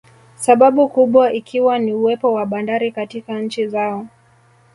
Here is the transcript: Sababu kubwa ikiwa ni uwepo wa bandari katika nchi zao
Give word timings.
Sababu 0.35 0.89
kubwa 0.89 1.33
ikiwa 1.33 1.79
ni 1.79 1.93
uwepo 1.93 2.33
wa 2.33 2.45
bandari 2.45 2.91
katika 2.91 3.39
nchi 3.41 3.67
zao 3.67 4.07